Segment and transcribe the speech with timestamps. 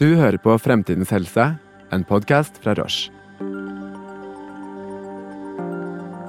[0.00, 1.44] Du hører på Fremtidens helse,
[1.92, 3.10] en podkast fra Roche.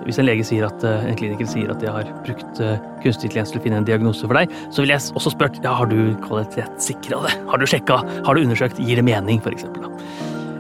[0.03, 3.61] Hvis en lege sier at, en kliniker sier at jeg har brukt kunstig intelligens til
[3.61, 7.23] å finne en diagnose for deg, så vil jeg også spørre ja, har du kvalitetssikra
[7.23, 7.33] det.
[7.47, 8.01] Har du sjekka?
[8.27, 8.81] Har du undersøkt?
[8.83, 9.87] Gir det mening, for eksempel?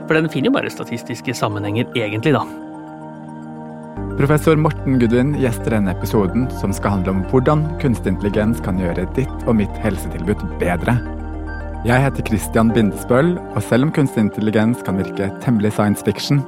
[0.07, 2.47] For den finner jo bare statistiske sammenhenger, egentlig, da.
[4.15, 9.09] Professor Morten Gudvin gjester denne episoden, som skal handle om hvordan kunstig intelligens kan gjøre
[9.19, 11.01] ditt og mitt helsetilbud bedre.
[11.81, 16.43] Jeg heter Christian Bindesbøll, og selv om kunstig intelligens kan virke temmelig science fiction,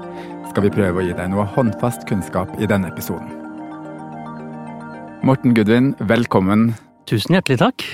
[0.51, 3.31] skal vi prøve å gi deg noe håndfast kunnskap i denne episoden.
[5.25, 6.75] Morten Gudvin, velkommen.
[7.09, 7.85] Tusen hjertelig takk.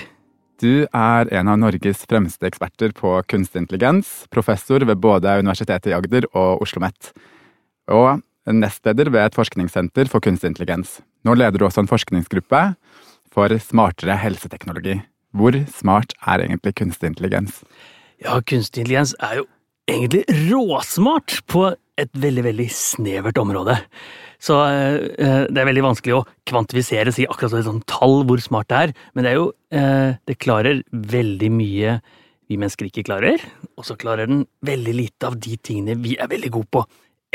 [0.59, 5.95] Du er en av Norges fremste eksperter på kunstig intelligens, professor ved både Universitetet i
[5.95, 7.13] Agder og Oslo OsloMet,
[7.88, 8.19] og
[8.52, 10.97] nestleder ved et forskningssenter for kunstig intelligens.
[11.23, 12.66] Nå leder du også en forskningsgruppe
[13.31, 14.97] for smartere helseteknologi.
[15.35, 17.61] Hvor smart er egentlig kunstig intelligens?
[18.23, 19.45] Ja, kunstig intelligens er jo
[19.89, 23.75] egentlig råsmart på et veldig, veldig snevert område.
[24.39, 28.69] Så eh, det er veldig vanskelig å kvantifisere, si akkurat et sånt tall hvor smart
[28.71, 31.99] det er, men det er jo eh, Det klarer veldig mye
[32.49, 33.43] vi mennesker ikke klarer,
[33.77, 36.81] og så klarer den veldig lite av de tingene vi er veldig gode på.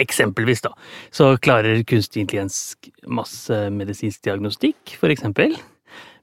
[0.03, 0.73] Eksempelvis, da,
[1.15, 2.75] så klarer kunstig intelligens
[3.07, 5.55] masse medisinsk diagnostikk, for eksempel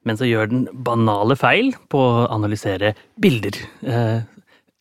[0.07, 3.57] men så gjør den banale feil på å analysere bilder.
[3.85, 4.21] Eh,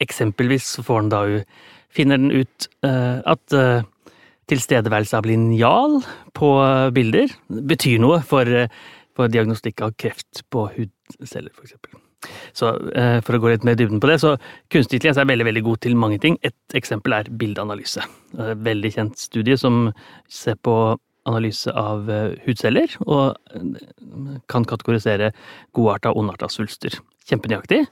[0.00, 1.22] eksempelvis får den da
[1.92, 3.82] finner den ut eh, at eh,
[4.50, 6.00] tilstedeværelse av linjal
[6.36, 6.50] på
[6.96, 8.70] bilder betyr noe for, eh,
[9.16, 11.76] for diagnostikk av kreft på hudceller, f.eks.
[12.56, 14.34] Så eh, for å gå litt mer dybden på det, så
[14.72, 16.36] kunstig intelligens er veldig veldig god til mange ting.
[16.44, 18.04] Et eksempel er bildeanalyse.
[18.36, 19.88] Veldig kjent studie som
[20.28, 20.76] ser på
[21.28, 25.32] analyse av eh, hudceller, og eh, kan kategorisere
[25.76, 26.96] godarta og ondarta svulster.
[27.30, 27.84] Kjempenøyaktig.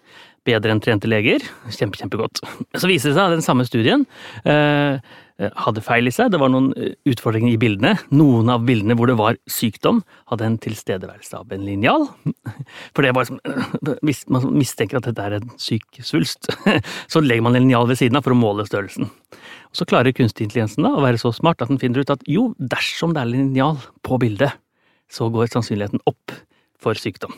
[0.49, 1.45] Bedre enn trente leger.
[1.75, 2.41] Kjempe, kjempegodt.
[2.79, 4.07] Så viser det seg den samme studien
[4.49, 4.99] eh,
[5.39, 6.33] hadde feil i seg.
[6.33, 6.73] Det var noen
[7.07, 7.93] utfordringer i bildene.
[8.15, 10.01] Noen av bildene hvor det var sykdom,
[10.33, 12.09] hadde en tilstedeværelse av en linjal.
[12.97, 13.39] For det var som,
[14.07, 16.51] Hvis man mistenker at dette er en syk svulst,
[17.13, 19.11] så legger man en linjal ved siden av for å måle størrelsen.
[19.71, 22.25] Og Så klarer kunstig intelligensen da å være så smart at den finner ut at
[22.29, 24.59] jo, dersom det er linjal på bildet,
[25.09, 26.35] så går sannsynligheten opp
[26.83, 27.33] for sykdom.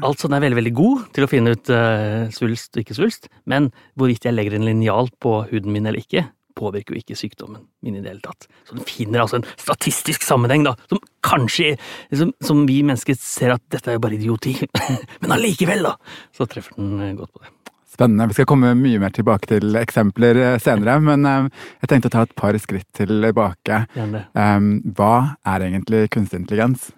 [0.00, 3.28] Altså den er veldig veldig god til å finne ut uh, svulst og ikke svulst,
[3.50, 6.24] men hvorvidt jeg legger en linjal på huden min eller ikke,
[6.58, 8.46] påvirker jo ikke sykdommen min i det hele tatt.
[8.68, 11.74] Så den finner altså en statistisk sammenheng, da, som kanskje
[12.10, 14.54] liksom, Som vi mennesker ser at dette er jo bare idioti,
[15.22, 15.96] men allikevel, da,
[16.36, 17.52] så treffer den eh, godt på det.
[17.92, 18.30] Spennende.
[18.30, 22.16] Vi skal komme mye mer tilbake til eksempler eh, senere, men eh, jeg tenkte å
[22.16, 23.84] ta et par skritt tilbake.
[23.92, 25.12] Hva
[25.52, 26.90] er egentlig kunstig intelligens?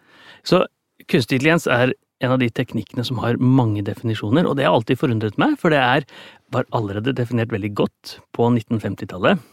[0.46, 0.64] Så
[1.10, 5.00] kunstig intelligens er en av de teknikkene som har mange definisjoner, og det har alltid
[5.00, 6.06] forundret meg, for det er,
[6.54, 9.50] var allerede definert veldig godt på 1950-tallet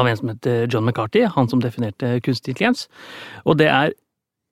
[0.00, 2.86] av en som heter John McCarthy, han som definerte kunstig intelligens.
[3.44, 3.92] Og det er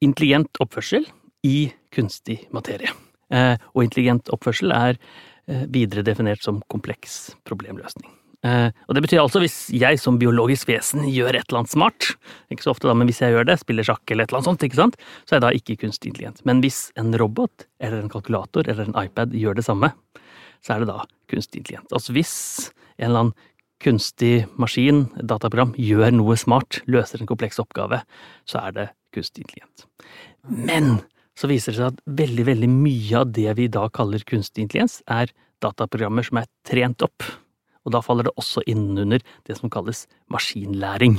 [0.04, 1.06] intelligent oppførsel
[1.48, 2.92] i kunstig materie.
[3.32, 5.00] Eh, og intelligent oppførsel er
[5.50, 8.06] Eh, videre definert som kompleks problemløsning.
[8.42, 12.08] Eh, og det betyr altså hvis jeg som biologisk vesen gjør et eller annet smart,
[12.50, 14.50] ikke så ofte da, men hvis jeg gjør det, spiller sjakk eller et eller annet
[14.50, 16.42] sånt, ikke sant, så er jeg da ikke kunstig intelligent.
[16.48, 19.92] Men hvis en robot eller en kalkulator eller en iPad gjør det samme,
[20.62, 21.94] så er det da kunstig intelligent.
[21.94, 22.34] Altså hvis
[22.98, 23.48] en eller annen
[23.82, 28.02] kunstig maskin, dataprogram, gjør noe smart, løser en kompleks oppgave,
[28.46, 29.86] så er det kunstig intelligent.
[30.46, 31.00] Men
[31.38, 35.00] så viser det seg at veldig, veldig mye av det vi da kaller kunstig intelligens,
[35.10, 35.32] er
[35.62, 37.26] dataprogrammer som er trent opp.
[37.86, 41.18] Og da faller det også innunder det som kalles maskinlæring.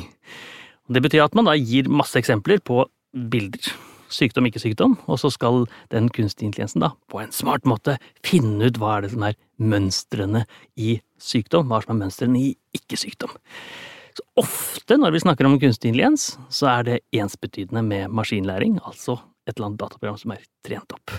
[0.91, 3.73] Det betyr at man da gir masse eksempler på bilder.
[4.13, 8.67] Sykdom, ikke sykdom, og så skal den kunstige intelligensen da, på en smart måte, finne
[8.69, 10.43] ut hva er det som er mønstrene
[10.77, 13.33] i sykdom, hva er som er mønstrene i ikke-sykdom.
[14.13, 19.17] Så ofte når vi snakker om kunstig intelligens, så er det ensbetydende med maskinlæring, altså
[19.47, 21.15] et eller annet dataprogram som er trent opp.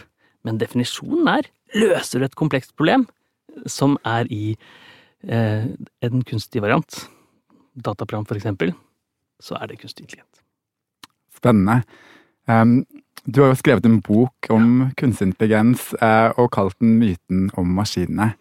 [0.47, 3.09] Men definisjonen er løser du et komplekst problem
[3.71, 4.55] som er i
[5.27, 6.97] en kunstig variant,
[7.75, 8.75] dataprogram for eksempel,
[9.43, 10.43] så er det kunstig intelligent.
[11.35, 11.83] Spennende.
[12.47, 12.85] Um,
[13.25, 17.71] du har jo skrevet en bok om kunstig intelligens uh, og kalt den Myten om
[17.77, 18.35] maskinene.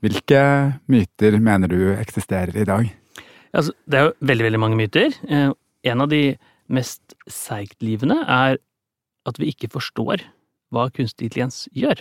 [0.00, 0.42] Hvilke
[0.88, 2.86] myter mener du eksisterer i dag?
[3.52, 5.12] Altså, det er jo veldig, veldig mange myter.
[5.28, 5.52] Uh,
[5.84, 6.38] en av de
[6.70, 8.60] mest seigtlivende er
[9.28, 10.22] at vi ikke forstår
[10.70, 12.00] hva kunstig intelligens gjør.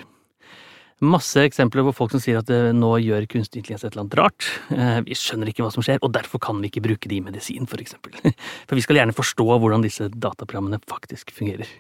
[1.00, 4.18] Masse eksempler på folk som sier at eh, nå gjør kunstig intelligens et eller annet
[4.20, 4.48] rart.
[4.76, 7.24] Eh, vi skjønner ikke hva som skjer, og derfor kan vi ikke bruke det i
[7.24, 8.18] medisin, for eksempel.
[8.68, 11.72] For vi skal gjerne forstå hvordan disse dataprogrammene faktisk fungerer.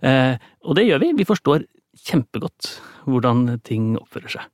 [0.00, 1.12] Eh, og det gjør vi.
[1.20, 1.66] Vi forstår
[2.08, 2.70] kjempegodt
[3.04, 4.48] hvordan ting oppfører seg.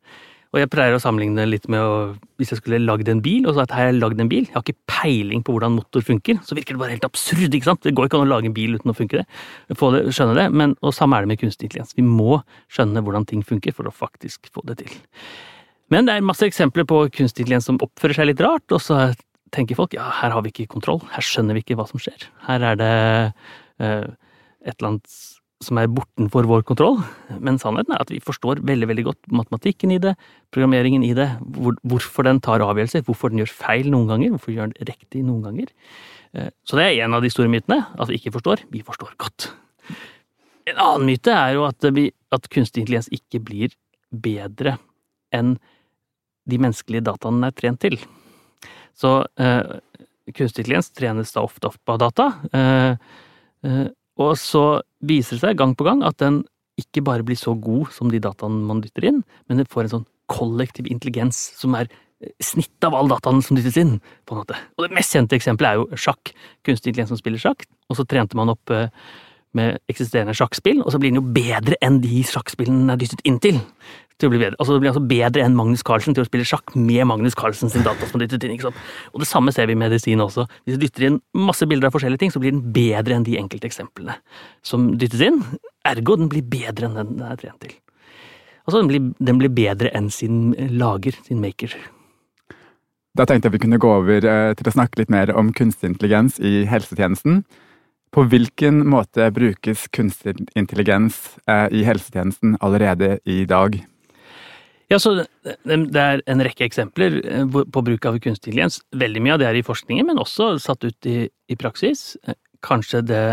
[0.49, 1.97] Og jeg pleier å sammenligne litt med å,
[2.41, 4.47] hvis jeg skulle lagd en bil, og så at her har jeg lagd en bil,
[4.47, 7.69] jeg har ikke peiling på hvordan motor funker, så virker det bare helt absurd, ikke
[7.69, 7.83] sant?
[7.85, 9.27] Det går ikke an å lage en bil uten å funke det,
[9.77, 11.93] få det, skjønne det, men og samme er det med kunstig intelligens.
[11.99, 12.41] Vi må
[12.73, 14.95] skjønne hvordan ting funker for å faktisk få det til.
[15.93, 19.11] Men det er masse eksempler på kunstig intelligens som oppfører seg litt rart, og så
[19.53, 22.25] tenker folk ja, her har vi ikke kontroll, her skjønner vi ikke hva som skjer.
[22.49, 22.95] Her er det
[23.85, 24.09] uh,
[24.65, 25.21] et eller annet
[25.65, 27.01] som er bortenfor vår kontroll,
[27.43, 30.13] men sannheten er at vi forstår veldig veldig godt matematikken i det,
[30.55, 31.27] programmeringen i det,
[31.57, 34.91] hvor, hvorfor den tar avgjørelser, hvorfor den gjør feil noen ganger, hvorfor den gjør den
[34.93, 35.73] riktig noen ganger.
[36.39, 38.63] Eh, så det er en av de store mytene, at vi ikke forstår.
[38.71, 39.49] Vi forstår godt.
[40.69, 43.75] En annen myte er jo at, vi, at kunstig intelligens ikke blir
[44.15, 44.77] bedre
[45.35, 45.57] enn
[46.49, 47.99] de menneskelige dataene er trent til.
[48.97, 49.79] Så øh,
[50.37, 52.33] kunstig intelligens trenes da ofte opp av data.
[52.55, 52.93] Øh,
[53.67, 53.87] eh
[54.19, 56.43] og så viser det seg gang på gang at den
[56.79, 59.95] ikke bare blir så god som de dataene man dytter inn, men den får en
[59.97, 63.97] sånn kollektiv intelligens som er eh, snitt av all dataene som dyttes inn.
[64.27, 64.59] på en måte.
[64.77, 66.35] Og Det mest kjente eksempelet er jo sjakk.
[66.63, 67.65] Kunstig intelligens som spiller sjakk.
[67.89, 68.93] Og så trente man opp eh,
[69.57, 73.25] med eksisterende sjakkspill, og så blir den jo bedre enn de sjakkspillene den er dyttet
[73.27, 73.63] inn til
[74.19, 74.59] til å bli bedre.
[74.59, 77.71] Altså, det blir altså bedre enn Magnus Carlsen til å spille sjakk med Magnus Carlsen
[77.73, 78.57] sin data som dyttet inn.
[78.57, 78.81] ikke sant?
[79.15, 80.49] Og det samme ser vi i medisin også.
[80.67, 83.39] Hvis du dytter inn masse bilder av forskjellige ting, så blir den bedre enn de
[83.41, 84.19] enkelte eksemplene
[84.67, 85.39] som dyttes inn.
[85.87, 87.77] Ergo den blir bedre enn den er trent til.
[88.67, 91.73] Altså, den blir, den blir bedre enn sin lager, sin maker.
[93.17, 95.89] Da tenkte jeg vi kunne gå over eh, til å snakke litt mer om kunstig
[95.95, 97.41] intelligens i helsetjenesten.
[98.15, 103.79] På hvilken måte brukes kunstig intelligens eh, i helsetjenesten allerede i dag?
[104.89, 105.11] Ja, så
[105.45, 108.81] Det er en rekke eksempler eh, på bruk av kunstig intelligens.
[108.97, 112.17] Veldig mye av det er i forskningen, men også satt ut i, i praksis.
[112.25, 113.25] Eh, kanskje det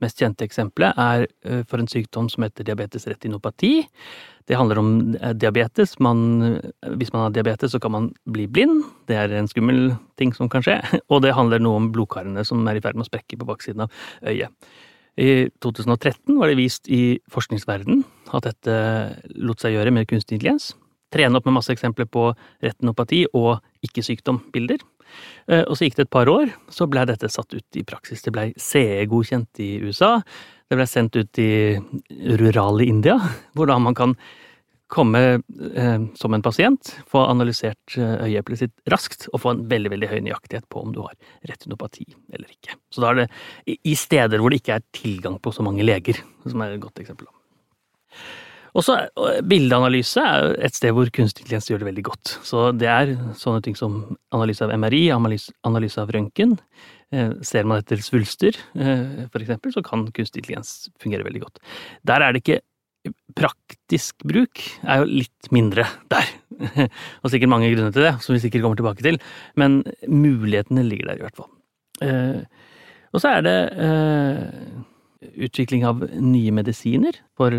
[0.00, 3.72] mest kjente eksempelet er eh, for en sykdom som heter diabetes retinopati.
[4.46, 4.92] Det handler om
[5.34, 5.96] diabetes.
[5.98, 6.60] Man,
[6.98, 8.84] hvis man har diabetes, så kan man bli blind.
[9.10, 10.78] Det er en skummel ting som kan skje.
[11.12, 13.88] Og det handler noe om blodkarene som er i ferd med å sprekke på baksiden
[13.88, 14.70] av øyet.
[15.18, 18.78] I 2013 var det vist i forskningsverden at dette
[19.42, 20.70] lot seg gjøre med kunstig intelligens
[21.12, 22.30] trene opp med masse eksempler på
[22.64, 24.82] retinopati og ikke-sykdom-bilder.
[25.50, 28.22] Eh, og så gikk det et par år, så blei dette satt ut i praksis.
[28.24, 30.18] Det blei CE-godkjent i USA.
[30.70, 31.50] Det blei sendt ut i
[32.40, 33.18] rurale India,
[33.58, 34.14] hvor da man kan
[34.90, 39.92] komme eh, som en pasient, få analysert eh, øyeeplet sitt raskt og få en veldig
[39.92, 41.14] veldig høy nøyaktighet på om du har
[41.46, 42.74] retinopati eller ikke.
[42.90, 46.18] Så da er det i steder hvor det ikke er tilgang på så mange leger,
[46.42, 47.30] som er et godt eksempel.
[48.76, 48.96] Og så
[49.50, 52.32] Bildeanalyse er et sted hvor kunstig intelligens gjør det veldig godt.
[52.46, 54.02] Så det er sånne ting som
[54.34, 56.56] analyse av MRI, analyse av røntgen.
[57.10, 61.62] Eh, ser man etter svulster, eh, for eksempel, så kan kunstig intelligens fungere veldig godt.
[62.06, 62.62] Der er det ikke
[63.32, 66.26] Praktisk bruk er jo litt mindre der.
[67.24, 69.16] Og sikkert mange grunner til det, som vi sikkert kommer tilbake til.
[69.56, 71.48] Men mulighetene ligger der, i hvert fall.
[72.04, 72.44] Eh,
[73.16, 73.56] og så er det
[75.48, 77.56] utvikling av nye medisiner for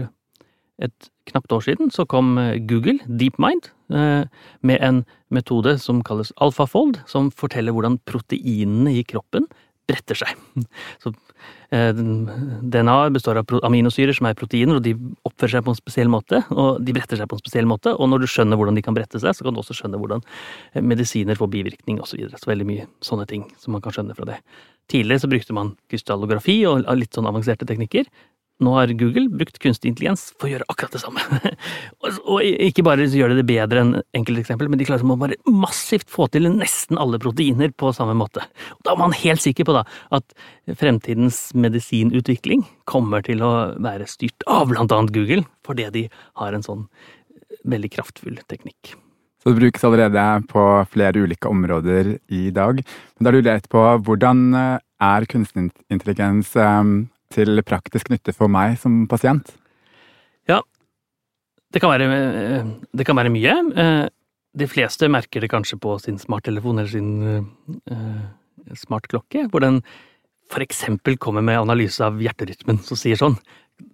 [0.81, 4.24] et knapt år siden så kom eh, Google, DeepMind, eh,
[4.66, 9.48] med en metode som kalles AlphaFold, som forteller hvordan proteinene i kroppen
[9.89, 10.38] bretter seg.
[11.04, 11.12] Så
[11.74, 14.94] eh, DNA består av aminosyrer som er proteiner, og de
[15.28, 16.44] oppfører seg på en spesiell måte.
[16.54, 18.98] Og de bretter seg på en spesiell måte, og når du skjønner hvordan de kan
[18.98, 20.24] brette seg, så kan du også skjønne hvordan
[20.88, 22.13] medisiner får bivirkning osv.
[22.13, 22.41] Så, videre.
[22.41, 24.41] så veldig mye sånne ting som man kan skjønne fra det.
[24.91, 28.10] Tidligere så brukte man krystallografi og litt sånn avanserte teknikker.
[28.62, 31.24] Nå har Google brukt kunstig intelligens for å gjøre akkurat det samme.
[32.32, 36.12] og ikke bare gjør de det bedre enn enkelteksempel, men de klarer å bare massivt
[36.12, 38.46] få til nesten alle proteiner på samme måte.
[38.86, 40.38] Da er man helt sikker på da, at
[40.77, 46.06] fremtidens medisinutvikling kommer til å være styrt av blant annet Google, fordi de
[46.41, 46.86] har en sånn
[47.65, 48.94] veldig kraftfull teknikk.
[49.41, 50.63] Så det brukes allerede på
[50.94, 52.84] flere ulike områder i dag.
[53.18, 56.53] Men da lurer jeg på hvordan er kunstig intelligens
[57.33, 59.53] til praktisk nytte for meg som pasient?
[60.50, 60.61] Ja,
[61.71, 63.55] det kan være, eh, det kan være mye.
[63.75, 64.07] Eh,
[64.57, 67.11] de fleste merker det kanskje på sin smarttelefon eller sin
[67.88, 68.23] uh,
[68.75, 69.79] smartklokke, hvor den
[70.51, 73.38] for eksempel kommer med analyse av hjerterytmen, som sier sånn.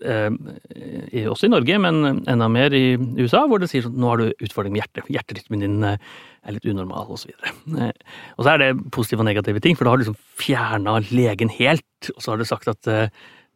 [0.03, 4.22] Uh, også i Norge, men enda mer i USA, hvor det sier sånn nå har
[4.22, 5.10] du utfordring med hjertet.
[5.13, 7.34] Hjerterytmen din er litt unormal, osv.
[7.72, 7.89] Uh,
[8.36, 11.51] og så er det positive og negative ting, for da har du liksom fjerna legen
[11.58, 12.94] helt, og så har du sagt at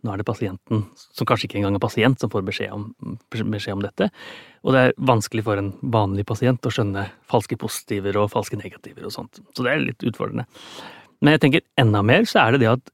[0.02, 2.88] nå er det pasienten, som kanskje ikke engang er pasient, som får beskjed om,
[3.30, 4.08] beskjed om, dette.
[4.66, 9.06] Og det er vanskelig for en vanlig pasient å skjønne falske positiver og falske negativer
[9.06, 9.44] og sånt.
[9.54, 10.48] Så det er litt utfordrende.
[11.22, 12.94] Men jeg tenker enda mer så er det det at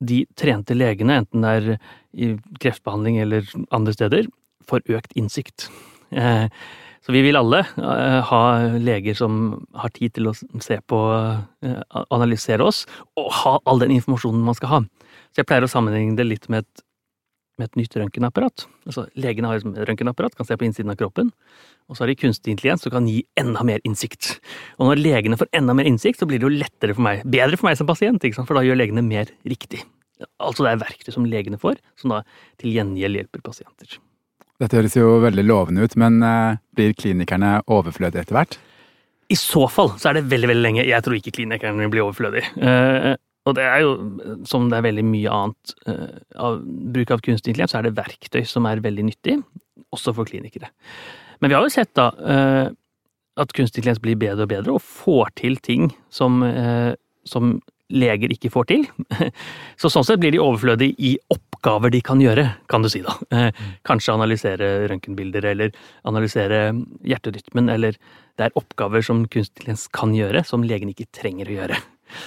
[0.00, 1.70] de trente legene, enten det er
[2.14, 4.28] i kreftbehandling eller andre steder,
[4.68, 5.70] får økt innsikt.
[6.12, 6.46] Eh,
[7.08, 8.40] Så vi vil alle uh, ha
[8.76, 10.98] leger som har tid til å se på,
[11.64, 12.82] uh, analysere oss,
[13.16, 14.80] og ha all den informasjonen man skal ha.
[15.32, 16.82] Så jeg pleier å sammenligne det litt med et,
[17.58, 18.64] med et nytt røntgenapparat.
[18.88, 21.32] Altså, legene har et røntgenapparat, kan se på innsiden av kroppen,
[21.88, 24.36] og så har de kunstig intelligens som kan gi enda mer innsikt.
[24.78, 27.60] Og når legene får enda mer innsikt, så blir det jo lettere for meg, bedre
[27.60, 29.82] for meg som pasient, for da gjør legene mer riktig.
[30.42, 32.22] Altså det er verktøy som legene får, som da
[32.58, 33.98] til gjengjeld hjelper pasienter.
[34.58, 38.58] Dette høres jo veldig lovende ut, men uh, blir klinikerne overflødige etter hvert?
[39.28, 40.86] I så fall så er det veldig veldig lenge.
[40.88, 42.48] Jeg tror ikke klinikerne blir overflødige.
[43.48, 43.94] Uh, og det er jo,
[44.48, 47.96] som det er veldig mye annet uh, av bruk av kunstig intelligens, så er det
[47.98, 49.38] verktøy som er veldig nyttig,
[49.94, 50.70] også for klinikere.
[51.40, 52.10] Men vi har jo sett da
[53.38, 56.40] at kunstig intelligens blir bedre og bedre, og får til ting som,
[57.22, 57.52] som
[57.94, 58.86] leger ikke får til.
[59.80, 63.14] Så sånn sett blir de overflødige i oppgaver de kan gjøre, kan du si da.
[63.86, 65.70] Kanskje analysere røntgenbilder, eller
[66.10, 66.72] analysere
[67.06, 67.94] hjerterytmen, eller
[68.38, 71.78] det er oppgaver som kunstig intelligens kan gjøre, som legen ikke trenger å gjøre.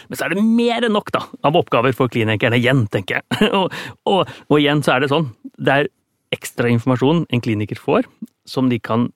[0.10, 3.50] Men så er det mer enn nok da, av oppgaver for klinikerne igjen, tenker jeg.
[3.62, 3.74] Og,
[4.10, 5.90] og, og igjen så er det sånn, det er
[6.36, 8.08] ekstra informasjon en kliniker får,
[8.48, 9.10] som de kan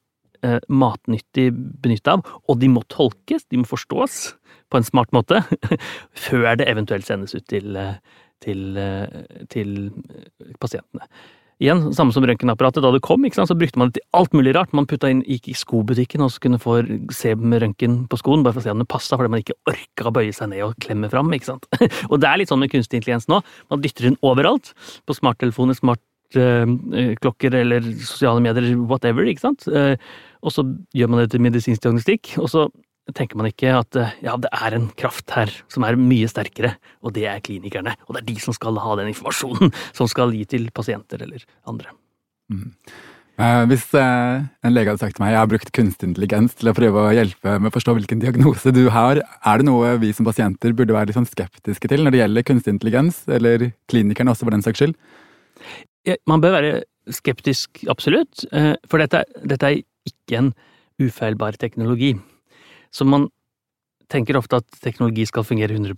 [0.45, 4.35] eh, matnyttig benytte av, og de må tolkes, de må forstås
[4.69, 5.41] på en smart måte,
[6.25, 7.79] før det eventuelt sendes ut til,
[8.43, 8.79] til,
[9.53, 9.73] til
[10.59, 11.07] pasientene.
[11.63, 12.83] Igjen, samme som røntgenapparatet.
[12.83, 14.73] Da det kom, så brukte man det til alt mulig rart.
[14.75, 16.81] Man putta inn, gikk i skobutikken og så kunne få
[17.15, 19.55] se med røntgen på skoen, bare for å se om det passa, fordi man ikke
[19.71, 21.31] orka å bøye seg ned og klemme fram.
[21.35, 21.69] ikke sant?
[22.11, 23.39] Og det er litt sånn med kunstig intelligens nå.
[23.71, 24.73] Man dytter inn overalt.
[25.07, 29.23] På smarttelefoner, smartklokker eller sosiale medier, whatever.
[29.31, 29.69] ikke sant?
[29.71, 29.95] Uh,
[30.43, 32.67] og så gjør man det til medisinsk diagnostikk, og så
[33.13, 36.75] tenker man ikke at eh, ja, det er en kraft her som er mye sterkere,
[37.05, 37.93] og det er klinikerne.
[38.07, 41.45] Og det er de som skal ha den informasjonen, som skal gi til pasienter eller
[41.69, 41.93] andre.
[42.53, 42.71] Mm.
[43.35, 46.69] Eh, hvis eh, en lege hadde sagt til meg jeg har brukt kunstig intelligens til
[46.71, 50.13] å prøve å hjelpe med å forstå hvilken diagnose du har, er det noe vi
[50.15, 54.31] som pasienter burde være litt sånn skeptiske til når det gjelder kunstig intelligens, eller klinikerne
[54.31, 54.95] også for den saks skyld?
[56.07, 60.55] Ja, man bør være skeptisk, absolutt, eh, for dette, dette er ikke en
[61.01, 62.13] ufeilbar teknologi.
[62.95, 63.27] Så man
[64.11, 65.95] tenker ofte at teknologi skal fungere 100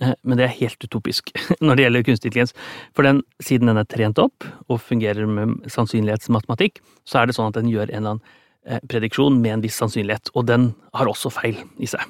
[0.00, 1.32] eh, men det er helt utopisk
[1.64, 2.56] når det gjelder kunstig intelligens.
[2.96, 7.52] For den, siden den er trent opp og fungerer med sannsynlighetsmatematikk, så er det sånn
[7.52, 8.22] at den gjør en eller annen
[8.66, 12.04] eh, prediksjon med en viss sannsynlighet, og den har også feil i seg.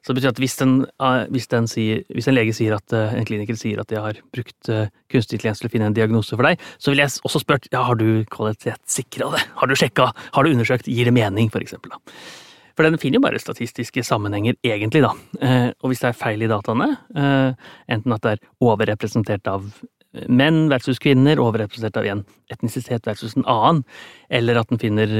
[0.00, 2.94] Så det betyr at hvis, den, eh, hvis, den sier, hvis en lege sier at
[2.96, 6.48] en kliniker sier at de har brukt kunstig intelligens til å finne en diagnose for
[6.48, 10.46] deg, så vil jeg også spurt ja, har du kvalitetssikra det, har du sjekka, har
[10.46, 11.96] du undersøkt, gir det mening, for eksempel.
[11.96, 12.20] Da.
[12.76, 15.12] For den finner jo bare statistiske sammenhenger, egentlig, da.
[15.40, 19.66] Eh, og hvis det er feil i dataene, eh, enten at det er overrepresentert av
[19.68, 23.84] eh, menn versus kvinner, overrepresentert av en etnisitet versus en annen,
[24.30, 25.16] eller at den finner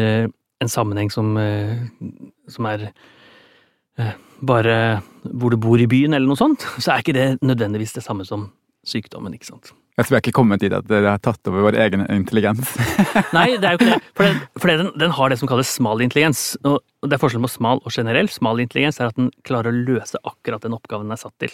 [0.61, 1.33] en sammenheng som,
[2.53, 2.91] som er
[4.45, 4.75] bare
[5.25, 8.29] hvor du bor i byen, eller noe sånt, så er ikke det nødvendigvis det samme
[8.29, 8.51] som
[8.87, 9.73] sykdommen, ikke sant.
[9.99, 12.71] Jeg tror jeg ikke kommet dit at dere har tatt over vår egen intelligens.
[13.37, 13.99] Nei, det er jo ikke det.
[14.17, 16.45] For, det, for den, den, har det som kalles smal intelligens.
[16.65, 18.31] Og det er forskjellen på smal og generell.
[18.33, 21.53] Smal intelligens er at den klarer å løse akkurat den oppgaven den er satt til.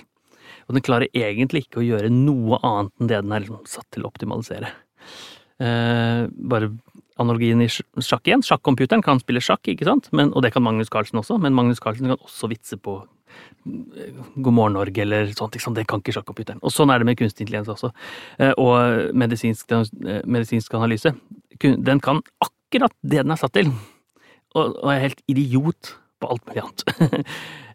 [0.69, 3.89] Og den klarer egentlig ikke å gjøre noe annet enn det den er liksom satt
[3.95, 4.71] til å optimalisere.
[5.63, 6.71] Eh, bare
[7.23, 8.45] analogien i sjakk igjen.
[8.45, 10.11] Sjakkcomputeren kan spille sjakk, ikke sant?
[10.17, 13.01] Men, og det kan Magnus Carlsen også, men Magnus Carlsen kan også vitse på
[13.67, 15.55] God morgen Norge eller sånt.
[15.57, 15.75] Liksom.
[15.75, 16.63] Det kan ikke sjakkcomputeren.
[16.63, 17.91] Og sånn er det med kunstig intelligens også.
[18.39, 21.15] Eh, og medisinsk, eh, medisinsk, analyse.
[21.61, 23.73] Den kan akkurat det den er satt til.
[24.57, 26.85] Og, er helt idiot på alt mulig annet.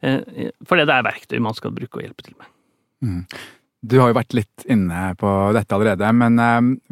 [0.02, 2.48] For Fordi det er verktøy man skal bruke og hjelpe til med.
[3.06, 3.26] Mm.
[3.86, 6.42] Du har jo vært litt inne på dette allerede, men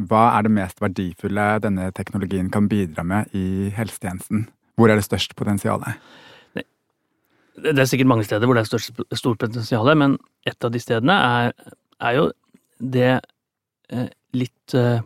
[0.09, 4.45] hva er det mest verdifulle denne teknologien kan bidra med i helsetjenesten?
[4.77, 5.97] Hvor er det størst potensialet?
[7.63, 10.81] Det er sikkert mange steder hvor det er stort, stort potensial, men et av de
[10.81, 11.53] stedene er,
[11.99, 12.25] er jo
[12.79, 13.11] det
[13.91, 15.01] eh, litt eh,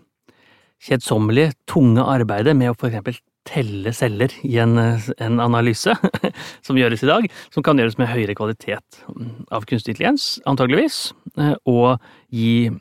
[0.83, 3.17] kjedsommelige, tunge arbeidet med å for eksempel
[3.48, 5.95] telle celler i en, en analyse,
[6.65, 9.03] som gjøres i dag, som kan gjøres med høyere kvalitet
[9.51, 11.05] av kunstig intelligens, antageligvis,
[11.38, 11.98] eh, og
[12.31, 12.72] gi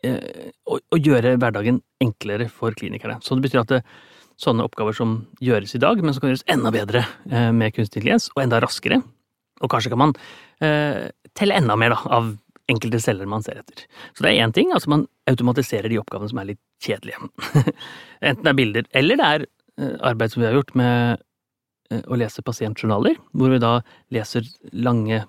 [0.00, 3.18] og, gjøre hverdagen enklere for klinikerne.
[3.20, 3.80] Så det betyr at det,
[4.40, 8.00] sånne oppgaver som gjøres i dag, men som kan gjøres enda bedre eh, med kunstig
[8.00, 9.00] intelligens, og enda raskere.
[9.60, 10.14] Og kanskje kan man
[10.64, 12.30] eh, telle enda mer da, av
[12.70, 13.86] enkelte celler man ser etter.
[14.14, 17.30] Så det er én ting, altså man automatiserer de oppgavene som er litt kjedelige.
[18.28, 21.20] Enten det er bilder, eller det er eh, arbeid som vi har gjort med
[21.92, 23.76] eh, å lese pasientjournaler, hvor vi da
[24.14, 25.24] leser lange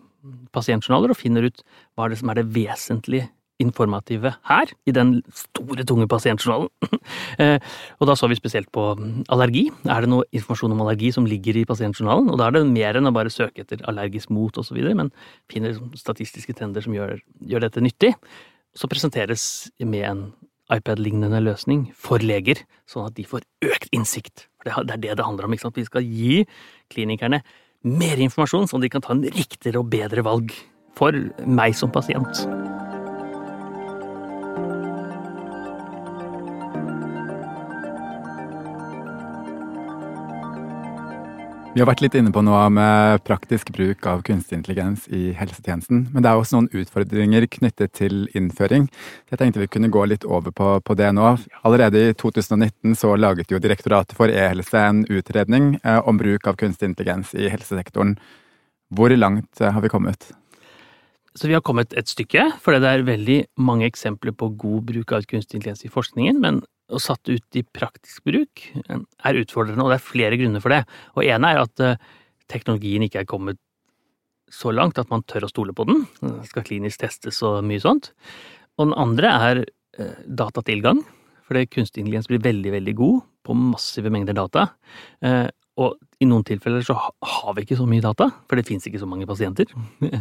[0.54, 1.64] pasientjournaler og finner ut
[1.96, 3.30] hva er det som er det vesentlige
[3.62, 6.72] informative her, i den store, tunge pasientjournalen.
[7.42, 7.58] Eh,
[8.04, 8.84] og da så vi spesielt på
[9.32, 9.64] allergi.
[9.90, 12.28] Er det noe informasjon om allergi som ligger i pasientjournalen?
[12.30, 15.10] Og da er det mer enn å bare søke etter allergisk mot osv., men
[15.50, 17.16] finner statistiske trender som gjør,
[17.54, 18.12] gjør dette nyttig.
[18.78, 19.46] Så presenteres
[19.80, 20.24] med en
[20.72, 24.48] iPad-lignende løsning for leger, sånn at de får økt innsikt.
[24.66, 25.56] Det er det det handler om.
[25.56, 25.80] ikke sant?
[25.80, 26.44] Vi skal gi
[26.94, 27.42] klinikerne
[27.84, 30.54] mer informasjon, sånn at de kan ta en riktigere og bedre valg
[30.98, 31.16] for
[31.48, 32.46] meg som pasient.
[41.72, 46.02] Vi har vært litt inne på noe med praktisk bruk av kunstig intelligens i helsetjenesten,
[46.12, 48.90] men det er også noen utfordringer knyttet til innføring.
[49.32, 51.30] Jeg tenkte vi kunne gå litt over på, på det nå.
[51.64, 56.60] Allerede i 2019 så laget jo Direktoratet for e-helse en utredning eh, om bruk av
[56.60, 58.18] kunstig intelligens i helsesektoren.
[58.92, 60.28] Hvor langt eh, har vi kommet?
[61.40, 65.16] Så vi har kommet et stykke, for det er veldig mange eksempler på god bruk
[65.16, 69.92] av kunstig intelligens i forskningen, men og satt ut i praktisk bruk er utfordrende, og
[69.92, 70.82] det er flere grunner for det.
[71.16, 72.00] Og en er at eh,
[72.52, 73.60] teknologien ikke er kommet
[74.52, 76.04] så langt at man tør å stole på den.
[76.20, 78.12] Den skal klinisk testes og mye sånt.
[78.78, 81.04] Og den andre er eh, datatilgang,
[81.48, 84.68] fordi kunstig intelligens blir veldig, veldig god på massive mengder data.
[85.24, 85.48] Eh,
[85.82, 89.02] og i noen tilfeller så har vi ikke så mye data, for det fins ikke
[89.02, 89.72] så mange pasienter.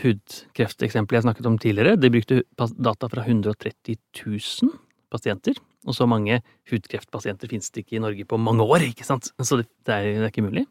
[0.00, 4.72] hudkrefteksempelet jeg snakket om tidligere, de brukte data fra 130 000
[5.12, 5.58] pasienter.
[5.82, 6.38] Og så mange
[6.70, 9.32] hudkreftpasienter finnes det ikke i Norge på mange år, ikke sant?
[9.42, 10.64] Så det, er, det er, ikke mulig.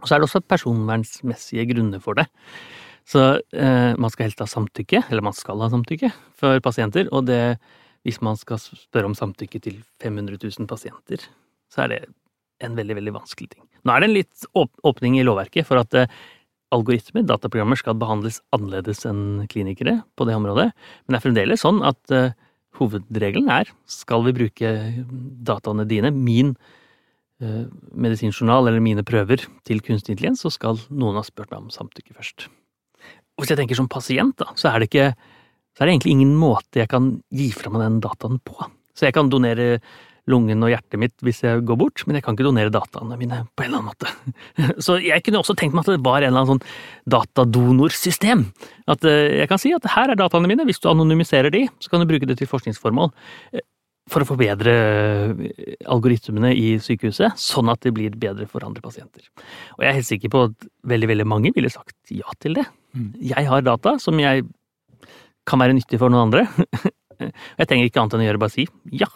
[0.00, 2.26] Og så er det også personvernsmessige grunner for det.
[3.08, 3.24] Så
[3.56, 7.08] eh, man skal helst ha samtykke, eller man skal ha samtykke, for pasienter.
[7.16, 7.56] Og det,
[8.06, 11.24] hvis man skal spørre om samtykke til 500 000 pasienter,
[11.72, 12.00] så er det
[12.64, 13.64] en veldig, veldig vanskelig ting.
[13.84, 14.46] Nå er det en litt
[14.84, 16.12] åpning i lovverket for at eh,
[16.74, 21.82] algoritmer, dataprogrammer, skal behandles annerledes enn klinikere på det området, men det er fremdeles sånn
[21.86, 22.34] at uh,
[22.78, 24.70] hovedregelen er skal vi bruke
[25.46, 26.54] dataene dine, min
[27.42, 31.74] uh, medisinjournal eller mine prøver, til kunstig intelligens, så skal noen ha spurt meg om
[31.74, 32.48] samtykke først.
[33.40, 35.10] Hvis jeg tenker som pasient, da, så er det ikke
[35.76, 38.56] så er det egentlig ingen måte jeg kan gi fra meg den dataen på.
[38.92, 39.78] Så jeg kan donere
[40.30, 43.42] lungen og hjertet mitt hvis jeg går bort, men jeg kan ikke donere dataene mine
[43.54, 44.76] på en eller annen måte.
[44.84, 48.46] Så jeg kunne også tenkt meg at det var en eller annen sånn datadonorsystem.
[48.90, 51.92] At eh, jeg kan si at her er dataene mine, hvis du anonymiserer de, så
[51.92, 53.12] kan du bruke det til forskningsformål.
[53.54, 53.66] Eh,
[54.10, 59.26] for å forbedre eh, algoritmene i sykehuset, sånn at det blir bedre for andre pasienter.
[59.76, 62.66] Og jeg er helt sikker på at veldig, veldig mange ville sagt ja til det.
[62.96, 63.12] Mm.
[63.32, 64.48] Jeg har data som jeg
[65.48, 66.46] kan være nyttig for noen andre.
[67.20, 68.64] Jeg trenger ikke annet enn å gjøre bare si
[68.96, 69.08] ja,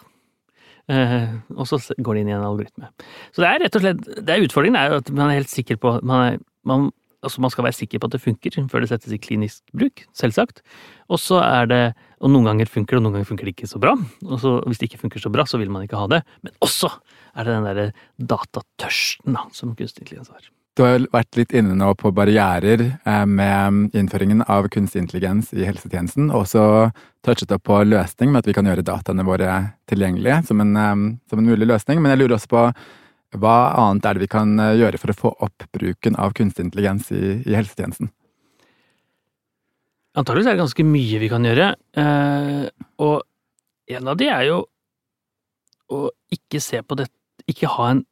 [0.89, 2.91] og så går det inn i en algoritme.
[3.33, 5.79] Så det er rett og slett det er Utfordringen er at man er helt sikker
[5.81, 6.91] på man, er, man,
[7.25, 10.05] altså man skal være sikker på at det funker før det settes i klinisk bruk,
[10.17, 10.61] selvsagt.
[11.09, 11.83] Og så er det
[12.21, 13.91] Og noen ganger funker det, og noen ganger funker det ikke så bra.
[14.25, 16.23] Og så, hvis det ikke funker så bra, så vil man ikke ha det.
[16.41, 16.89] Men også
[17.35, 20.47] er det den derre datatørsten da, som kunstig intelligens har.
[20.75, 25.63] Du har vært litt inne nå på barrierer eh, med innføringen av kunstig intelligens i
[25.63, 26.65] helsetjenesten, og også
[27.23, 29.53] touchet opp på løsning med at vi kan gjøre dataene våre
[29.87, 30.95] tilgjengelige som en, eh,
[31.31, 32.01] som en mulig løsning.
[32.03, 32.63] Men jeg lurer også på
[33.39, 36.67] hva annet er det vi kan eh, gjøre for å få opp bruken av kunstig
[36.67, 38.11] intelligens i, i helsetjenesten?
[40.19, 41.65] Antakeligvis er det ganske mye vi kan gjøre,
[43.03, 43.15] og
[43.91, 44.59] en av de er jo
[45.91, 45.99] å
[46.31, 47.09] ikke se på det,
[47.51, 48.05] ikke ha en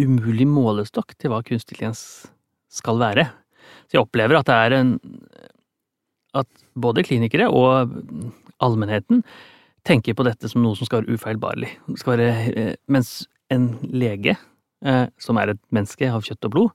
[0.00, 2.02] umulig målestokk til hva kunstig intelligens
[2.72, 3.26] skal være.
[3.86, 4.98] Så jeg opplever at det er en
[6.34, 7.92] At både klinikere og
[8.64, 9.20] allmennheten
[9.84, 11.68] tenker på dette som noe som skal være ufeilbarlig.
[12.00, 14.38] Skal være, eh, mens en lege,
[14.82, 16.70] eh, som er et menneske av kjøtt og blod,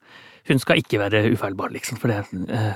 [0.48, 2.22] hun skal ikke være ufeilbar, liksom, for det,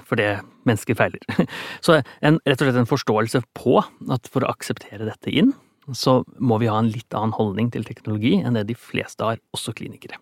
[0.08, 1.22] for det mennesker feiler.
[1.86, 3.78] Så en, rett og slett en forståelse på
[4.10, 5.54] at for å akseptere dette inn,
[5.98, 9.42] så må vi ha en litt annen holdning til teknologi enn det de fleste har,
[9.56, 10.20] også klinikere.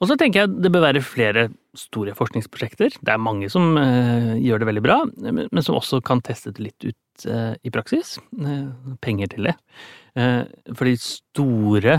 [0.00, 2.94] Og så tenker jeg det bør være flere store forskningsprosjekter.
[3.04, 4.96] Det er mange som uh, gjør det veldig bra,
[5.28, 8.16] men som også kan teste det litt ut uh, i praksis.
[8.32, 8.72] Uh,
[9.04, 9.56] penger til det.
[10.74, 11.92] for de store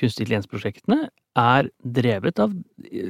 [0.00, 2.54] kunstig intelligens-prosjektene er drevet av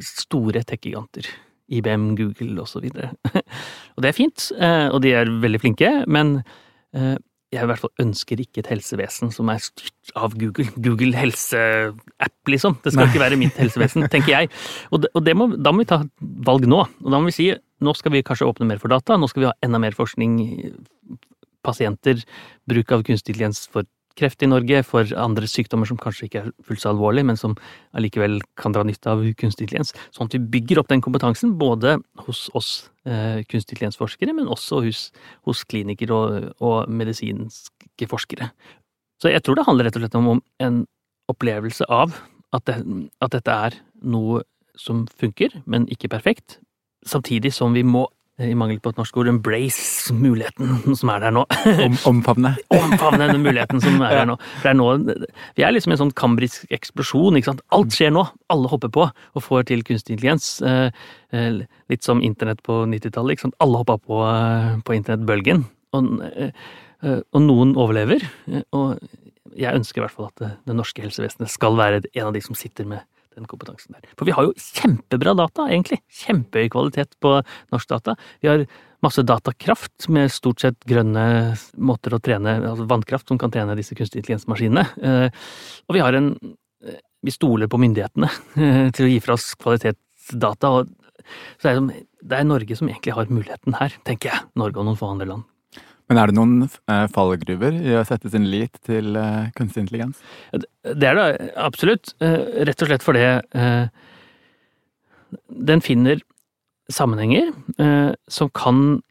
[0.02, 1.28] store tech-giganter.
[1.70, 2.88] IBM, Google osv.
[2.88, 3.42] Og, så
[3.94, 4.48] og det er fint,
[4.90, 6.40] og de er veldig flinke, men
[7.54, 10.68] jeg i hvert fall ønsker ikke et helsevesen som er styrt av Google.
[10.84, 12.76] Google helseapp, liksom.
[12.84, 13.08] Det skal Nei.
[13.12, 14.50] ikke være mitt helsevesen, tenker jeg.
[14.92, 16.02] Og, det, og det må, da må vi ta
[16.48, 16.82] valg nå.
[16.84, 17.48] Og da må vi si
[17.84, 20.34] nå skal vi kanskje åpne mer for data, nå skal vi ha enda mer forskning,
[21.64, 22.20] pasienter,
[22.68, 23.86] bruk av kunstig intelligens for
[24.18, 27.54] kreft i Norge, for andre sykdommer som kanskje ikke er fullt så alvorlige, men som
[27.96, 29.94] allikevel kan dra nytte av kunstig intelligens.
[30.14, 32.72] Sånn at vi bygger opp den kompetansen både hos oss
[33.06, 35.06] eh, kunstig intelligens-forskere, men også hos,
[35.48, 38.50] hos klinikere og, og, medisinske forskere.
[39.22, 40.84] Så jeg tror det handler rett og slett om en
[41.28, 42.14] opplevelse av
[42.54, 42.78] at, det,
[43.24, 44.42] at dette er noe
[44.78, 46.60] som funker, men ikke perfekt,
[47.06, 48.06] samtidig som vi må
[48.38, 51.42] i mangel på et norsk ord, embrace muligheten som er der nå.
[51.86, 52.52] Om, omfavne.
[52.76, 54.36] omfavne den muligheten som er der nå.
[54.60, 55.16] For det er nå.
[55.58, 57.38] Vi er liksom en sånn kambrisk eksplosjon.
[57.38, 57.64] ikke sant?
[57.74, 58.28] Alt skjer nå.
[58.54, 60.52] Alle hopper på og får til kunstig intelligens.
[60.62, 60.94] Eh,
[61.34, 63.34] eh, litt som internett på 90-tallet.
[63.34, 63.58] ikke sant?
[63.64, 65.66] Alle hoppa på, eh, på internettbølgen.
[65.98, 66.10] Og,
[67.02, 68.22] og, noen overlever.
[68.76, 68.98] Og
[69.58, 72.58] jeg ønsker i hvert fall at det norske helsevesenet skal være en av de som
[72.58, 73.02] sitter med
[73.38, 74.04] den kompetansen der.
[74.18, 76.00] For vi har jo kjempebra data, egentlig.
[76.24, 77.38] Kjempehøy kvalitet på
[77.72, 78.16] norsk data.
[78.42, 78.66] Vi har
[79.04, 83.96] masse datakraft med stort sett grønne måter å trene, altså vannkraft som kan trene disse
[83.98, 84.86] kunstig intelligens-maskinene.
[85.02, 85.44] Eh,
[85.86, 88.28] og vi har en eh, Vi stoler på myndighetene
[88.62, 90.70] eh, til å gi fra oss kvalitetsdata.
[90.70, 90.92] og
[91.58, 91.74] så
[92.22, 94.46] det er Norge som egentlig har muligheten her, tenker jeg.
[94.58, 95.46] Norge og noen få andre land.
[96.08, 100.16] Men er det noen eh, fallgruver i å sette sin lit til eh, kunstig intelligens?
[100.54, 101.26] Det er det
[101.60, 102.14] absolutt.
[102.24, 103.24] Eh, rett og slett fordi
[105.68, 106.16] den finner
[106.88, 107.46] sammenhenger
[108.32, 109.02] som kan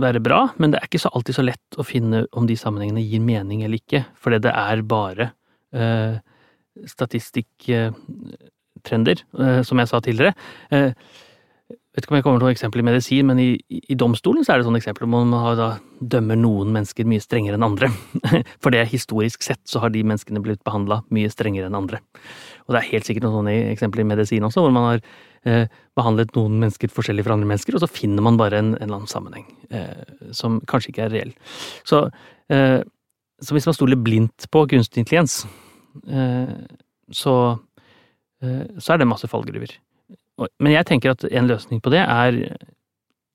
[0.00, 3.04] være bra, men det er ikke så alltid så lett å finne om de sammenhengene
[3.04, 5.30] gir mening eller ikke, fordi det er bare
[6.90, 9.22] statistikktrender,
[9.62, 10.34] som jeg sa tidligere
[11.94, 13.48] vet ikke om jeg kommer til noen eksempel i medisin, men i,
[13.80, 17.58] i, domstolen så er det sånne eksempler hvor man da, dømmer noen mennesker mye strengere
[17.58, 17.90] enn andre.
[18.62, 21.98] For det historisk sett så har de menneskene blitt behandla mye strengere enn andre.
[22.68, 25.02] Og det er helt sikkert noen sånne eksempler i medisin også, hvor man har
[25.50, 25.66] eh,
[25.98, 29.00] behandlet noen mennesker forskjellig fra andre mennesker, og så finner man bare en, en eller
[29.00, 31.34] annen sammenheng eh, som kanskje ikke er reell.
[31.88, 32.04] Så,
[32.54, 32.78] eh,
[33.42, 35.42] så, hvis man stoler blindt på kunstig intelligens,
[36.06, 36.54] eh,
[37.10, 37.36] så,
[38.44, 39.74] eh, så er det masse fallgruver.
[40.62, 42.38] Men jeg tenker at en løsning på det er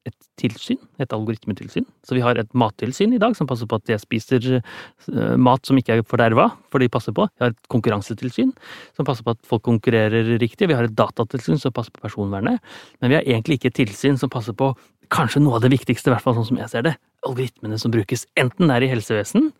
[0.05, 1.85] et tilsyn, et algoritmetilsyn.
[2.05, 5.65] Så vi har et mattilsyn i dag som passer på at jeg spiser eh, mat
[5.65, 7.25] som ikke er forderva, for de passer på.
[7.25, 8.51] Vi har et konkurransetilsyn
[8.97, 10.69] som passer på at folk konkurrerer riktig.
[10.69, 12.61] Vi har et datatilsyn som passer på personvernet.
[13.01, 14.75] Men vi har egentlig ikke et tilsyn som passer på
[15.13, 16.95] kanskje noe av det viktigste, i hvert fall sånn som jeg ser det.
[17.25, 18.27] Algoritmene som brukes.
[18.37, 19.51] Enten det er i helsevesen,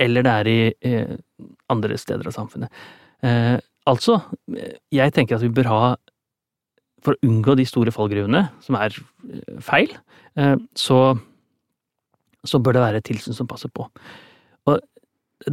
[0.00, 1.16] eller det er i eh,
[1.72, 2.72] andre steder av samfunnet.
[3.24, 3.56] Eh,
[3.90, 4.22] altså,
[4.96, 5.82] jeg tenker at vi bør ha
[7.04, 9.92] for å unngå de store fallgruvene, som er eh, feil,
[10.40, 11.00] eh, så,
[12.44, 13.86] så bør det være et tilsyn som passer på.
[14.70, 14.80] Og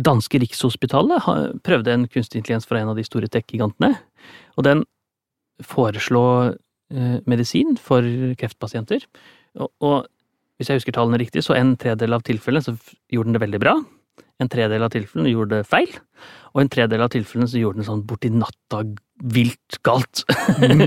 [0.04, 1.28] danske Rikshospitalet
[1.64, 3.94] prøvde en kunstig intelligens fra en av de store tech-gigantene,
[4.58, 4.84] og den
[5.64, 6.24] foreslo
[6.94, 8.06] eh, medisin for
[8.40, 9.08] kreftpasienter.
[9.58, 10.08] Og, og,
[10.58, 12.74] hvis jeg husker tallene riktig, så en tredel av tilfellene så
[13.14, 13.76] gjorde den det veldig bra.
[14.38, 15.90] En tredel av tilfellene gjorde det feil,
[16.54, 18.84] og en tredel av tilfellene så gjorde den sånn borti natta
[19.34, 20.24] vilt galt.
[20.62, 20.86] Mm.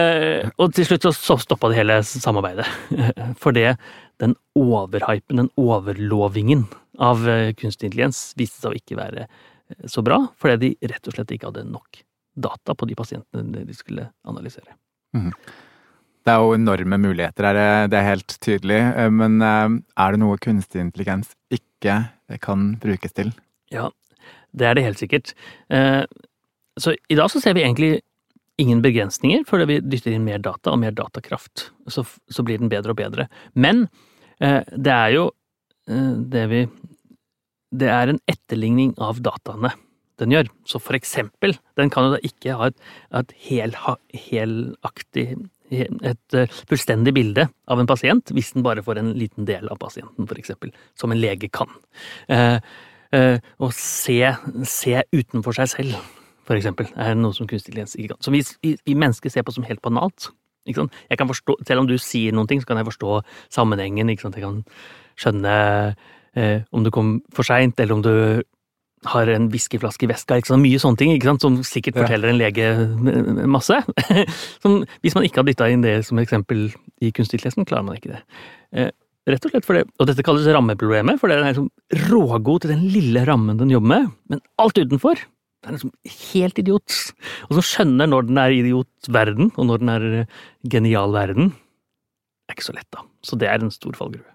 [0.60, 2.68] og til slutt så stoppa det hele samarbeidet.
[3.42, 3.74] For det,
[4.20, 6.66] den overhypen, den overlovingen
[7.00, 11.08] av eh, kunstig intelligens viste seg å ikke være eh, så bra, fordi de rett
[11.08, 12.02] og slett ikke hadde nok
[12.36, 14.76] data på de pasientene de skulle analysere.
[15.16, 15.32] Mm.
[16.22, 18.78] Det er jo enorme muligheter her, det er helt tydelig.
[19.10, 21.96] Men er det noe kunstig intelligens ikke
[22.40, 23.34] kan brukes til?
[23.74, 23.90] Ja,
[24.52, 25.34] det er det helt sikkert.
[26.80, 28.00] Så i dag så ser vi egentlig
[28.60, 31.70] ingen begrensninger, fordi vi dytter inn mer data og mer datakraft.
[31.90, 33.28] Så, så blir den bedre og bedre.
[33.54, 33.86] Men
[34.40, 35.28] eh, det er jo
[35.88, 36.66] eh, det vi
[37.72, 39.70] Det er en etterligning av dataene
[40.20, 40.50] den gjør.
[40.68, 42.76] Så for eksempel, den kan jo da ikke ha et,
[43.16, 43.72] et hel,
[44.12, 45.24] helaktig
[45.72, 49.80] et uh, fullstendig bilde av en pasient, hvis den bare får en liten del av
[49.80, 50.72] pasienten, eksempel.
[50.98, 51.70] Som en lege kan.
[52.28, 52.38] Å
[53.12, 54.18] eh, og se,
[54.68, 55.96] se utenfor seg selv
[56.56, 58.22] eksempel, er noe som kunstig intelligens ikke kan.
[58.24, 60.30] Som vi, vi, mennesker ser på som helt banalt.
[60.66, 60.76] Jeg
[61.18, 63.20] kan forstå, selv om du sier noen ting, så kan jeg forstå
[63.54, 64.10] sammenhengen.
[64.12, 64.36] Ikke sant?
[64.38, 64.60] Jeg kan
[65.18, 65.54] skjønne
[66.36, 68.12] eh, om du kom for seint, eller om du
[69.10, 70.38] har en whiskyflaske i veska.
[70.38, 70.62] Ikke sant?
[70.62, 71.44] Mye sånne ting ikke sant?
[71.44, 72.70] som sikkert forteller en lege
[73.56, 73.78] masse.
[74.62, 76.68] som, hvis man ikke har dytta inn det som eksempel
[77.02, 78.22] i intelligens, klarer man ikke det.
[78.76, 78.90] Eh,
[79.30, 82.74] rett og slett for det, og dette kalles rammeproblemet, for den er liksom rågod til
[82.74, 85.22] den lille rammen den jobber med, men alt utenfor
[85.62, 85.92] det er liksom
[86.32, 86.94] helt idiot.
[87.46, 91.52] Og som skjønner når den er idiotverden, og når den er eh, genial verden.
[91.54, 93.04] Det er ikke så lett, da.
[93.22, 94.26] Så det er en stor fallgruve.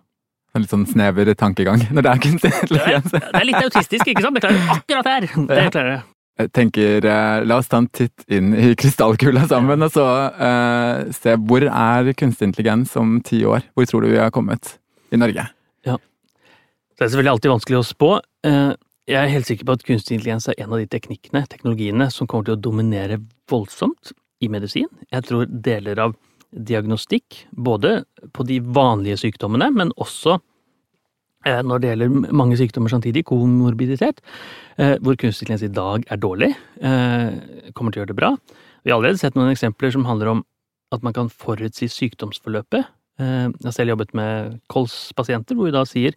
[0.58, 3.12] En litt sånn snever tankegang når det er kunstig intelligens.
[3.14, 4.40] Det, det er litt autistisk, ikke sant?
[4.40, 5.28] Det klarer akkurat her.
[5.30, 6.06] Det klarer jeg.
[6.38, 10.04] Jeg tenker, eh, La oss ta en titt inn i krystallkula sammen og så
[10.38, 13.66] uh, se hvor er kunstig intelligens om ti år?
[13.74, 14.76] Hvor tror du vi har kommet
[15.14, 15.48] i Norge?
[15.88, 15.96] Ja.
[15.98, 18.12] Det er selvfølgelig alltid vanskelig å spå.
[18.46, 18.74] Uh,
[19.08, 22.28] Jeg er helt sikker på at kunstig intelligens er en av de teknikkene, teknologiene, som
[22.28, 24.12] kommer til å dominere voldsomt
[24.44, 24.90] i medisin.
[25.14, 26.18] Jeg tror deler av
[26.52, 28.02] diagnostikk, både
[28.34, 30.38] på de vanlige sykdommene, men også
[31.46, 34.22] eh, når det gjelder mange sykdommer samtidig, komorbiditet,
[34.78, 38.34] eh, hvor kunstig intelligens i dag er dårlig, eh, kommer til å gjøre det bra.
[38.84, 40.46] Vi har allerede sett noen eksempler som handler om
[40.96, 42.94] at man kan forutsi sykdomsforløpet.
[43.18, 46.14] Jeg har selv jobbet med kolspasienter, hvor vi da sier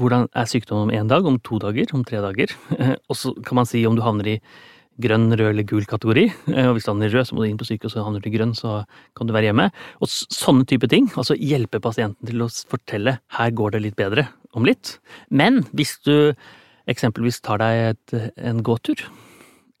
[0.00, 2.50] hvordan er sykdommen om én dag, om to dager, om tre dager.
[3.10, 4.38] Og så kan man si om du havner i
[5.02, 6.26] grønn, rød eller gul kategori.
[6.52, 8.28] Eh, og hvis du havner rød, så må du inn på sykehuset, og havner du
[8.30, 8.80] i grønn, så
[9.18, 9.70] kan du være hjemme.
[10.00, 11.10] Og sånne type ting.
[11.20, 14.98] Altså hjelpe pasienten til å fortelle her går det litt bedre om litt.
[15.30, 16.32] Men hvis du
[16.90, 18.16] eksempelvis tar deg et,
[18.50, 19.02] en gåtur,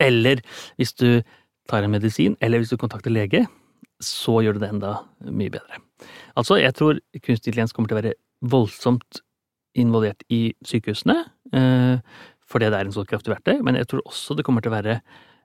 [0.00, 0.42] eller
[0.80, 1.22] hvis du
[1.70, 3.44] tar en medisin, eller hvis du kontakter lege,
[4.00, 4.94] så gjør du det enda
[5.28, 5.80] mye bedre.
[6.38, 9.20] Altså, jeg tror kunstig intelligens kommer til å være voldsomt
[9.78, 11.16] involvert i sykehusene.
[12.50, 14.72] Eh, fordi det er en så kraftig verktøy, men jeg tror også det kommer til
[14.72, 15.00] å være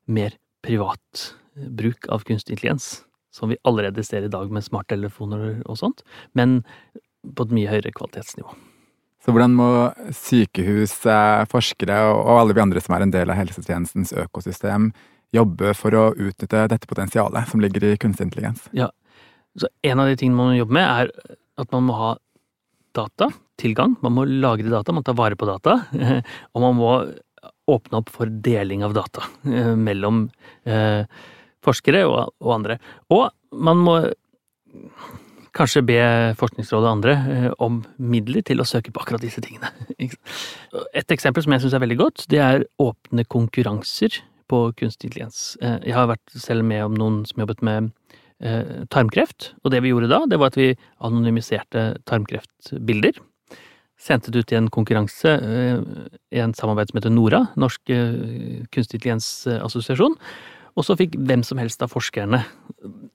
[0.07, 5.77] mer privat bruk av kunstig intelligens, som vi allerede ser i dag med smarttelefoner og
[5.77, 6.63] sånt, men
[7.35, 8.53] på et mye høyere kvalitetsnivå.
[9.25, 9.69] Så hvordan må
[10.13, 10.93] sykehus,
[11.49, 14.91] forskere og alle vi andre som er en del av helsetjenestens økosystem,
[15.33, 18.67] jobbe for å utnytte dette potensialet som ligger i kunstig intelligens?
[18.71, 18.91] Ja,
[19.57, 22.17] så En av de tingene man må jobbe med, er at man må ha
[22.93, 23.95] data, tilgang.
[24.03, 25.79] Man må lagre data, man tar vare på data.
[26.53, 26.91] Og man må
[27.71, 30.27] åpne opp for deling av data eh, mellom
[30.69, 31.05] eh,
[31.65, 32.77] forskere og, andre.
[33.13, 33.29] Og
[33.65, 33.95] man må
[35.55, 35.99] kanskje be
[36.37, 39.71] Forskningsrådet og andre eh, om midler til å søke på akkurat disse tingene.
[40.99, 45.55] Et eksempel som jeg syns er veldig godt, det er åpne konkurranser på kunstig intelligens.
[45.57, 47.87] Jeg har vært selv med om noen som jobbet med
[48.93, 49.55] tarmkreft.
[49.65, 50.67] Og det vi gjorde da, det var at vi
[51.01, 53.17] anonymiserte tarmkreftbilder.
[53.95, 55.79] Sendte det ut i en konkurranse eh,
[56.35, 60.17] i en samarbeid som heter NORA, Norsk eh, kunstig intelligensassosiasjon.
[60.75, 62.41] Og så fikk hvem som helst av forskerne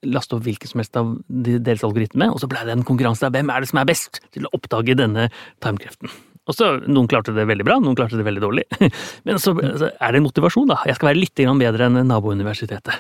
[0.08, 3.36] laste opp hvilken som helst av deres algoritme, og så blei det en konkurranse av
[3.36, 5.28] hvem er det som er best til å oppdage denne
[5.60, 6.08] timekreften.
[6.48, 8.64] Og så, Noen klarte det veldig bra, noen klarte det veldig dårlig.
[9.28, 10.80] Men så, så er det en motivasjon, da.
[10.88, 12.96] Jeg skal være litt bedre enn nabouniversitetet.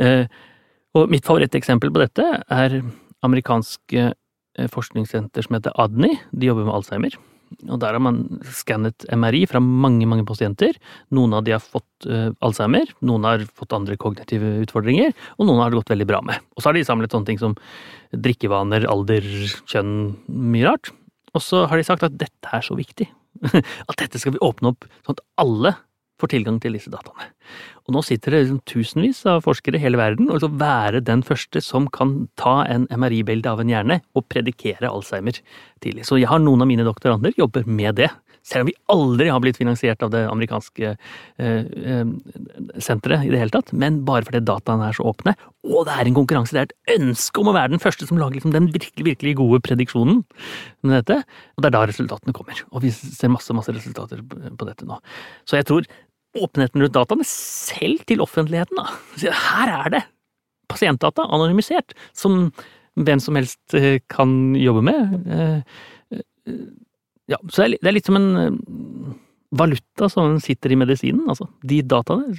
[0.00, 0.24] Eh,
[0.96, 2.80] og mitt favoritteksempel på dette er
[3.26, 4.14] amerikanske eh,
[4.68, 6.14] forskningssenter som heter ADNI.
[6.30, 7.16] De jobber med Alzheimer.
[7.66, 8.20] Og der har man
[8.54, 10.76] skannet MRI fra mange, mange pasienter.
[11.14, 15.58] Noen av de har fått uh, Alzheimer, noen har fått andre kognitive utfordringer, og noen
[15.62, 16.38] har det gått veldig bra med.
[16.54, 17.56] Og så har de samlet sånne ting som
[18.14, 19.26] drikkevaner, alder,
[19.70, 19.94] kjønn,
[20.30, 20.92] mye rart.
[21.34, 23.08] Og så har de sagt at dette er så viktig.
[23.90, 25.74] at dette skal vi åpne opp sånn at alle
[26.20, 27.30] får tilgang til disse dataene.
[27.88, 31.24] Og nå sitter det liksom tusenvis av forskere i hele verden og liksom være den
[31.26, 35.40] første som kan ta en MRI-bilde av en hjerne og predikere Alzheimer
[35.82, 36.06] tidlig.
[36.06, 38.12] Så jeg har noen av mine doktorander jobber med det.
[38.46, 42.12] Selv om vi aldri har blitt finansiert av det amerikanske eh, eh,
[42.80, 45.34] senteret i det hele tatt, men bare fordi dataene er så åpne,
[45.68, 48.20] og det er en konkurranse, det er et ønske om å være den første som
[48.20, 50.22] lager liksom den virkelig, virkelig gode prediksjonen
[50.86, 51.20] med dette,
[51.52, 52.64] og det er da resultatene kommer.
[52.72, 54.96] Og vi ser masse, masse resultater på dette nå.
[55.44, 55.84] Så jeg tror
[56.38, 58.78] åpenheten rundt dataene, selv til offentligheten.
[58.78, 59.32] da.
[59.34, 60.02] Her er det
[60.70, 62.52] pasientdata, anonymisert, som
[63.00, 65.16] hvem som helst eh, kan jobbe med.
[65.26, 65.80] Eh,
[66.14, 66.62] eh,
[67.30, 68.30] ja, så det er litt som en
[69.50, 71.26] valuta som sitter i medisinen.
[71.30, 71.48] altså.
[71.66, 72.34] De dataene,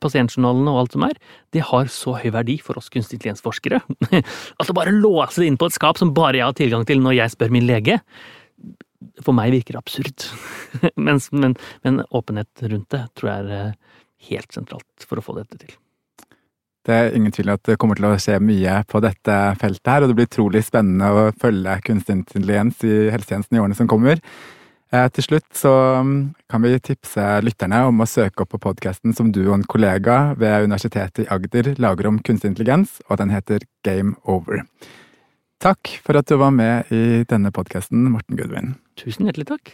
[0.00, 1.18] pasientjournalene og alt som er,
[1.52, 3.82] de har så høy verdi for oss kunstig intelligensforskere.
[4.58, 7.18] altså bare låse det inn på et skap som bare jeg har tilgang til når
[7.18, 8.00] jeg spør min lege,
[9.24, 10.26] for meg virker absurd.
[11.06, 13.98] men, men, men, åpenhet rundt det tror jeg er eh,
[14.30, 15.76] helt sentralt for å få dette til.
[16.82, 20.02] Det er ingen tvil at det kommer til å skje mye på dette feltet her,
[20.02, 24.18] og det blir utrolig spennende å følge kunstig intelligens i helsetjenesten i årene som kommer.
[24.92, 25.72] Eh, til slutt så
[26.04, 26.16] mm,
[26.52, 30.34] kan vi tipse lytterne om å søke opp på podkasten som du og en kollega
[30.40, 34.66] ved Universitetet i Agder lager om kunstig intelligens, og den heter Game Over.
[35.62, 38.72] Takk for at du var med i denne podkasten, Morten Gudvin.
[38.98, 39.70] Tusen hjertelig takk.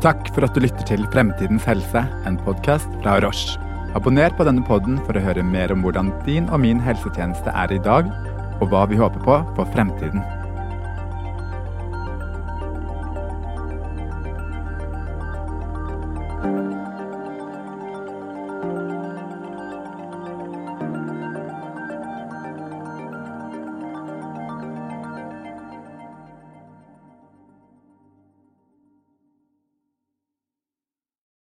[0.00, 3.60] Takk for at du lytter til Fremtidens helse, en podkast fra Roche.
[3.98, 7.76] Abonner på denne podden for å høre mer om hvordan din og min helsetjeneste er
[7.76, 8.08] i dag,
[8.62, 10.24] og hva vi håper på for fremtiden.